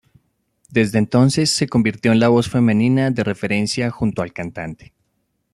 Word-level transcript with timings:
Desde 0.71 0.97
entonces 0.97 1.51
se 1.51 1.67
convirtió 1.67 2.11
en 2.11 2.19
la 2.19 2.27
voz 2.29 2.49
femenina 2.49 3.11
de 3.11 3.23
referencia 3.23 3.91
junto 3.91 4.23
al 4.23 4.33
cantante. 4.33 4.93